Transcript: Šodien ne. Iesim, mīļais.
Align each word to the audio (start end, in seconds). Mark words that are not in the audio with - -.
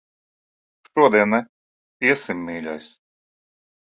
Šodien 0.87 1.29
ne. 1.35 1.39
Iesim, 2.13 2.41
mīļais. 2.47 2.89